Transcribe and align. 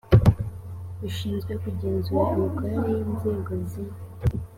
rushinzwe 1.01 1.53
kugenzura 1.63 2.29
imikorere 2.35 2.89
y 2.97 3.01
inzego 3.05 3.51
zimwe 3.69 3.97